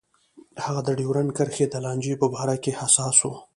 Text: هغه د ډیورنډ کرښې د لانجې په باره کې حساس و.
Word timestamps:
هغه 0.65 0.81
د 0.87 0.89
ډیورنډ 0.99 1.31
کرښې 1.37 1.65
د 1.69 1.75
لانجې 1.85 2.15
په 2.21 2.27
باره 2.33 2.55
کې 2.63 2.71
حساس 2.79 3.17
و. 3.21 3.31